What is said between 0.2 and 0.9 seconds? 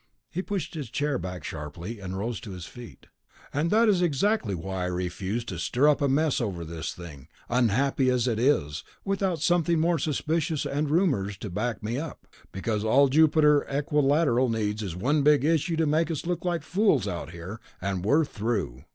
He pushed his